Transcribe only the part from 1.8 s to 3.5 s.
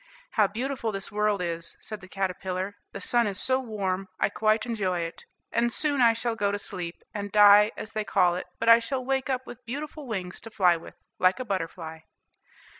the caterpillar. "The sun is